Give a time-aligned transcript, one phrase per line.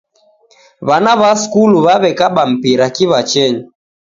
[0.87, 3.61] W'ana w'a skulu w'aw'ekaba mpira kiw'achenyi